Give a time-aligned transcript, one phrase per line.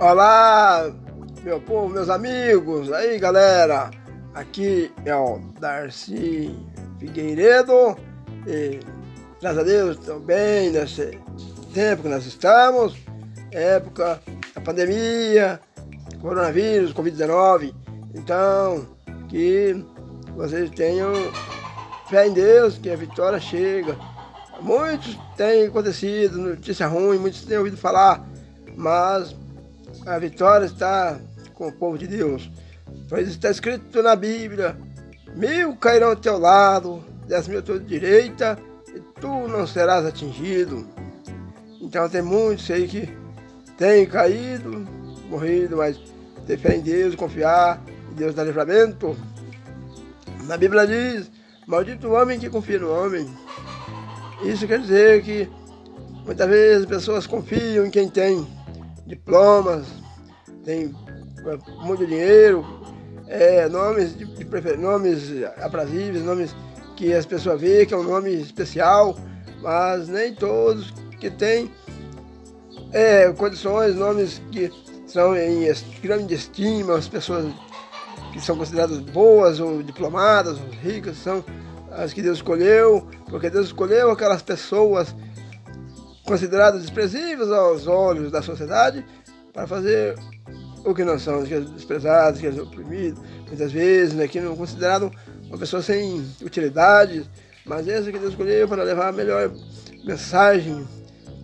[0.00, 0.92] Olá,
[1.42, 3.90] meu povo, meus amigos, aí galera,
[4.32, 6.56] aqui é o Darcy
[7.00, 7.96] Figueiredo.
[8.46, 8.78] E
[9.40, 11.18] graças a Deus estou bem nesse
[11.74, 12.96] tempo que nós estamos,
[13.50, 14.22] época
[14.54, 15.60] da pandemia,
[16.22, 17.74] coronavírus, Covid-19,
[18.14, 18.86] então
[19.28, 19.84] que
[20.36, 21.12] vocês tenham
[22.08, 23.96] fé em Deus que a vitória chega.
[24.60, 28.24] Muitos têm acontecido, notícia ruim, muitos têm ouvido falar,
[28.76, 29.34] mas
[30.06, 31.18] a vitória está
[31.54, 32.50] com o povo de Deus.
[33.08, 34.76] Pois está escrito na Bíblia:
[35.34, 38.58] mil cairão ao teu lado, dez mil à tua direita,
[38.94, 40.86] e tu não serás atingido.
[41.80, 43.08] Então tem muitos aí que
[43.76, 44.86] têm caído,
[45.28, 45.98] morrido, mas
[46.46, 47.80] ter fé em Deus, confiar
[48.10, 49.16] em Deus dá livramento.
[50.44, 51.30] Na Bíblia diz:
[51.66, 53.28] maldito o homem que confia no homem.
[54.42, 55.48] Isso quer dizer que
[56.24, 58.46] muitas vezes as pessoas confiam em quem tem
[59.08, 59.86] diplomas,
[60.64, 60.94] tem
[61.46, 62.64] é, muito dinheiro,
[63.26, 66.54] é, nomes de, de nomes aprazíveis, nomes
[66.96, 69.16] que as pessoas veem que é um nome especial,
[69.62, 71.70] mas nem todos que têm
[72.92, 74.70] é, condições, nomes que
[75.06, 77.46] são em grande estima, as pessoas
[78.32, 81.42] que são consideradas boas ou diplomadas, ou ricas, são
[81.90, 85.14] as que Deus escolheu, porque Deus escolheu aquelas pessoas
[86.28, 89.04] consideradas desprezíveis aos olhos da sociedade
[89.52, 90.14] para fazer
[90.84, 95.10] o que não são, é desprezados, é oprimidos, muitas vezes, né, que não considerados
[95.48, 97.28] uma pessoa sem utilidade,
[97.64, 99.50] mas essa que Deus escolheu para levar a melhor
[100.04, 100.86] mensagem,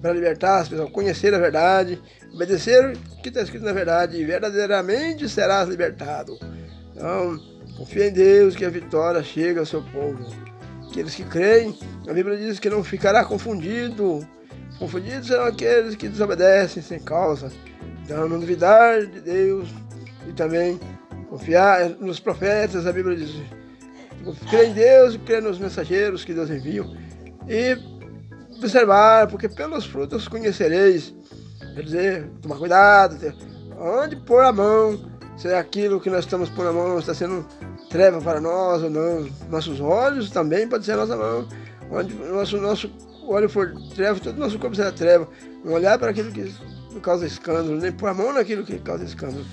[0.00, 2.00] para libertar as pessoas, conhecer a verdade,
[2.34, 6.36] obedecer o que está escrito na verdade, e verdadeiramente serás libertado.
[6.94, 7.38] Então,
[7.76, 10.26] confia em Deus que a vitória chega ao seu povo.
[10.90, 14.26] Aqueles que creem, a Bíblia diz que não ficará confundido
[14.82, 17.52] Confundidos serão aqueles que desobedecem sem causa.
[18.02, 19.68] Então, não duvidar de Deus
[20.28, 20.80] e também
[21.30, 23.30] confiar nos profetas, a Bíblia diz:
[24.50, 26.84] crer em Deus e crer nos mensageiros que Deus envia.
[27.48, 27.78] E
[28.56, 31.14] observar, porque pelos frutos conhecereis.
[31.76, 33.16] Quer dizer, tomar cuidado,
[33.78, 35.00] onde pôr a mão,
[35.36, 37.46] se é aquilo que nós estamos pondo a mão está sendo
[37.88, 39.28] treva para nós ou não.
[39.48, 41.46] Nossos olhos também pode ser a nossa mão.
[41.88, 45.28] Onde nosso, nosso o olho for treva, todo o nosso corpo será treva.
[45.64, 46.52] Não olhar para aquilo que
[47.00, 49.44] causa escândalo, nem pôr a mão naquilo que causa escândalo.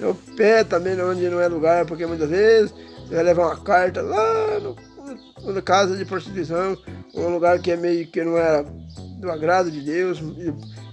[0.00, 2.72] O pé também onde não é lugar, porque muitas vezes
[3.06, 4.76] você vai levar uma carta lá no,
[5.42, 6.76] no, na casa de prostituição,
[7.14, 8.64] um lugar que é meio que não era
[9.18, 10.20] do agrado de Deus,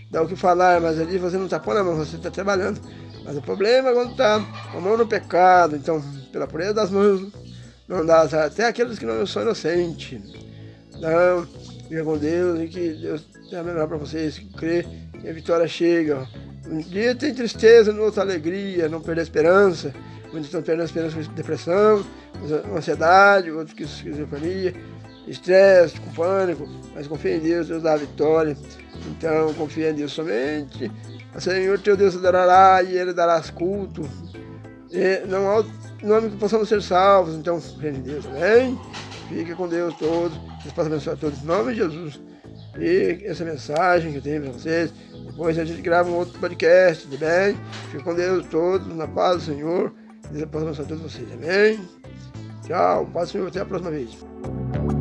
[0.09, 2.81] dá o que falar, mas ali você não está pondo a mão, você está trabalhando.
[3.23, 4.39] Mas o problema é quando está
[4.71, 7.31] com a mão no pecado, então, pela pureza das mãos,
[7.87, 10.21] não dá, até aqueles que não são inocentes.
[10.99, 11.47] Não,
[11.87, 14.85] Fica com Deus e que Deus tenha melhor para vocês, crê
[15.19, 16.27] que a vitória chega.
[16.67, 19.93] Um dia tem tristeza, no outro alegria, não perder a esperança.
[20.31, 22.05] Muitos estão perdendo a esperança com depressão,
[22.75, 24.73] ansiedade, outros com esquizofrenia,
[25.27, 26.67] estresse, com pânico.
[26.95, 28.57] Mas confia em Deus, Deus dá a vitória.
[29.07, 30.91] Então confia em Deus somente.
[31.35, 34.09] O Senhor teu Deus adorará e Ele dará culto.
[34.91, 35.63] E não há
[36.01, 37.35] nome que possamos ser salvos.
[37.35, 38.79] Então confia em Deus, amém?
[39.29, 40.37] Fique com Deus todos.
[40.37, 42.19] Deus possa abençoar todos em nome de Jesus.
[42.77, 44.93] E essa mensagem que eu tenho para vocês.
[45.25, 47.57] Depois a gente grava um outro podcast, tudo bem?
[47.91, 49.93] Fique com Deus todos, na paz do Senhor.
[50.31, 51.79] Deus possa abençoar todos vocês, amém?
[52.65, 54.94] Tchau, paz do Senhor, até a próxima vez.